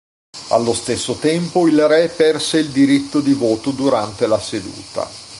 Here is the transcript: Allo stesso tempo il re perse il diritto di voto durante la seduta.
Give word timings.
Allo 0.49 0.73
stesso 0.73 1.13
tempo 1.13 1.67
il 1.67 1.87
re 1.87 2.07
perse 2.07 2.57
il 2.57 2.69
diritto 2.69 3.19
di 3.21 3.33
voto 3.33 3.69
durante 3.69 4.25
la 4.25 4.39
seduta. 4.39 5.07